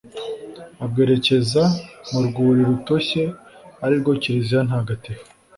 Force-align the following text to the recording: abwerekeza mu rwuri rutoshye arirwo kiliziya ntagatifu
abwerekeza 0.83 1.63
mu 2.09 2.19
rwuri 2.27 2.61
rutoshye 2.69 3.23
arirwo 3.83 4.11
kiliziya 4.21 4.61
ntagatifu 4.67 5.25